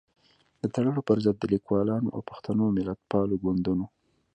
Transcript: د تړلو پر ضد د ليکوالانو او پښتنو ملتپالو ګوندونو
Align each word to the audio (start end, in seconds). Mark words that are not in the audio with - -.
د 0.61 0.63
تړلو 0.75 1.01
پر 1.07 1.17
ضد 1.25 1.37
د 1.39 1.43
ليکوالانو 1.53 2.07
او 2.15 2.19
پښتنو 2.29 2.65
ملتپالو 2.77 3.35
ګوندونو 3.43 3.85